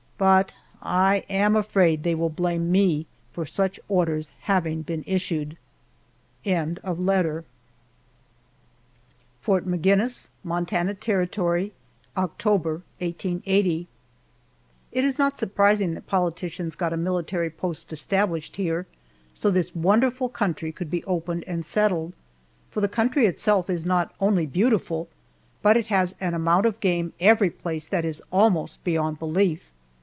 But 0.17 0.53
I 0.83 1.25
am 1.31 1.55
afraid 1.55 2.03
they 2.03 2.13
will 2.13 2.29
blame 2.29 2.71
me 2.71 3.07
for 3.33 3.43
such 3.47 3.79
orders 3.89 4.31
having 4.41 4.83
been 4.83 5.03
issued. 5.07 5.57
FORT 6.43 6.85
MAGINNIS, 9.65 10.29
MONTANA 10.43 10.93
TERRITORY, 10.93 11.73
October, 12.15 12.71
1880. 12.99 13.87
IT 14.91 15.03
is 15.03 15.17
not 15.17 15.37
surprising 15.39 15.95
that 15.95 16.05
politicians 16.05 16.75
got 16.75 16.93
a 16.93 16.97
military 16.97 17.49
post 17.49 17.91
established 17.91 18.57
here, 18.57 18.85
so 19.33 19.49
this 19.49 19.73
wonderful 19.75 20.29
country 20.29 20.71
could 20.71 20.91
be 20.91 21.03
opened 21.05 21.43
and 21.47 21.65
settled, 21.65 22.13
for 22.69 22.79
the 22.79 22.87
country 22.87 23.25
itself 23.25 23.71
is 23.71 23.87
not 23.87 24.13
only 24.19 24.45
beautiful, 24.45 25.09
but 25.63 25.75
it 25.75 25.87
has 25.87 26.13
an 26.21 26.35
amount 26.35 26.67
of 26.67 26.79
game 26.79 27.11
every 27.19 27.49
place 27.49 27.87
that 27.87 28.05
is 28.05 28.21
almost 28.31 28.83
beyond 28.83 29.17
belief. 29.17 29.63